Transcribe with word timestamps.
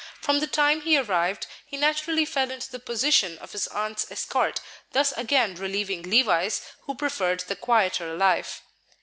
From 0.19 0.39
the 0.39 0.47
time 0.47 0.81
he 0.81 0.97
arrived, 0.97 1.45
he 1.63 1.77
naturally 1.77 2.25
fell 2.25 2.49
into 2.49 2.71
the 2.71 2.79
position 2.79 3.37
of 3.37 3.51
his 3.51 3.67
aunt's 3.67 4.09
escort, 4.09 4.59
thus 4.93 5.11
again 5.11 5.53
relieving 5.53 6.01
Levice, 6.01 6.63
who 6.87 6.95
preferred 6.95 7.41
the 7.41 7.55
quieter 7.55 8.15
life. 8.17 8.63